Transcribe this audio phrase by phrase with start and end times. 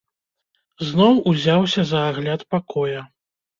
[0.87, 3.07] Зноў узяўся за агляд пакоя.